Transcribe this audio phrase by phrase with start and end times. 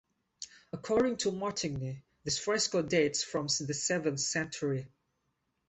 [0.73, 4.89] According to Martigny, this fresco dates from the seventh century.